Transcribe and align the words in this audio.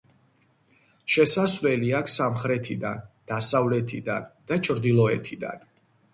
შესავლელი 1.15 1.91
აქვს 1.99 2.15
სამხრეთიდან, 2.21 3.05
დასავლეთიდან 3.33 4.27
და 4.51 4.61
ჩრდილოეთიდან. 4.71 5.65